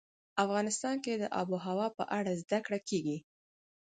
افغانستان 0.43 0.95
کې 1.03 1.13
د 1.17 1.23
آب 1.39 1.47
وهوا 1.51 1.87
په 1.97 2.03
اړه 2.17 2.31
زده 2.41 2.59
کړه 2.65 2.79
کېږي. 2.89 3.17